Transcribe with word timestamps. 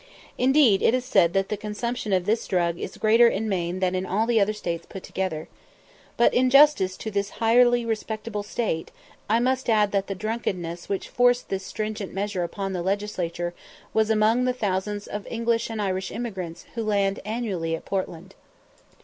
Indeed 0.35 0.81
it 0.81 0.95
is 0.95 1.05
said 1.05 1.33
that 1.33 1.49
the 1.49 1.55
consumption 1.57 2.11
of 2.11 2.25
this 2.25 2.47
drug 2.47 2.79
is 2.79 2.97
greater 2.97 3.27
in 3.27 3.47
Maine 3.47 3.81
than 3.81 3.93
in 3.93 4.03
all 4.03 4.25
the 4.25 4.39
other 4.41 4.51
States 4.51 4.87
put 4.89 5.03
together. 5.03 5.47
But 6.17 6.33
in 6.33 6.49
justice 6.49 6.97
to 6.97 7.11
this 7.11 7.29
highly 7.37 7.85
respectable 7.85 8.41
State, 8.41 8.89
I 9.29 9.39
must 9.39 9.69
add 9.69 9.91
that 9.91 10.07
the 10.07 10.15
drunkenness 10.15 10.89
which 10.89 11.07
forced 11.09 11.49
this 11.49 11.67
stringent 11.67 12.15
measure 12.15 12.41
upon 12.43 12.73
the 12.73 12.81
legislature 12.81 13.53
was 13.93 14.09
among 14.09 14.45
the 14.45 14.53
thousands 14.53 15.05
of 15.05 15.27
English 15.29 15.69
and 15.69 15.79
Irish 15.79 16.11
emigrants 16.11 16.65
who 16.73 16.89
annually 16.89 17.69
land 17.75 17.77
at 17.77 17.85
Portland. 17.85 18.33